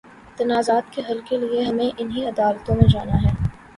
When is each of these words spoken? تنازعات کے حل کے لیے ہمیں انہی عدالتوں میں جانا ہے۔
تنازعات 0.37 0.91
کے 0.93 1.01
حل 1.09 1.19
کے 1.29 1.37
لیے 1.37 1.63
ہمیں 1.63 1.89
انہی 1.97 2.25
عدالتوں 2.25 2.75
میں 2.75 2.87
جانا 2.93 3.21
ہے۔ 3.23 3.33